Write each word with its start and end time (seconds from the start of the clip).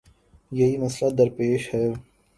یہی 0.51 0.75
مسئلہ 0.77 1.09
درپیش 1.17 1.63
ہے۔ 1.73 1.85